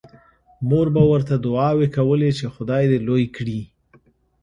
[0.69, 3.61] مور به ورته دعاوې کولې چې خدای دې لوی کړي